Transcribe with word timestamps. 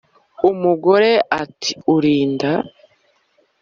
u 0.49 0.51
mugore 0.61 1.11
ati 1.41 1.71
urinda 1.95 2.51